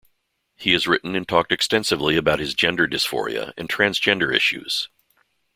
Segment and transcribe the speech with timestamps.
[0.55, 4.89] He has written and talked extensively about his gender dysphoria and transgender issues.